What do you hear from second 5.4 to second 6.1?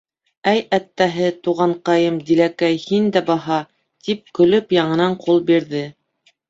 бирҙе.